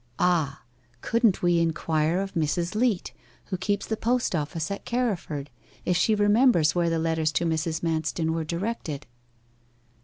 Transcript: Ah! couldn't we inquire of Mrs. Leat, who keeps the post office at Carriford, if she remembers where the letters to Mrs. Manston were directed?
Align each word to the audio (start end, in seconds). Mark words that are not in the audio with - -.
Ah! 0.17 0.63
couldn't 1.01 1.43
we 1.43 1.59
inquire 1.59 2.21
of 2.21 2.33
Mrs. 2.33 2.73
Leat, 2.73 3.13
who 3.45 3.55
keeps 3.59 3.85
the 3.85 3.95
post 3.95 4.35
office 4.35 4.71
at 4.71 4.83
Carriford, 4.83 5.51
if 5.85 5.95
she 5.95 6.15
remembers 6.15 6.73
where 6.73 6.89
the 6.89 6.97
letters 6.97 7.31
to 7.33 7.45
Mrs. 7.45 7.81
Manston 7.83 8.31
were 8.31 8.43
directed? 8.43 9.05